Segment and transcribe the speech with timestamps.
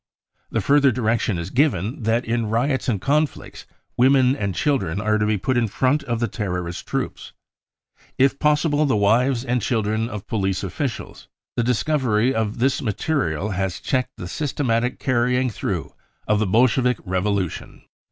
[0.49, 3.67] The further i 1 direction is given that in riots and conflicts
[3.97, 7.33] women and jj children are to be put in front of the terrorist troops,
[8.17, 11.27] if possible the wives and children of police officials.
[11.55, 15.93] The | discovery of this material has checked the systematic * carrying through
[16.27, 17.83] of the Bolshevik revolution."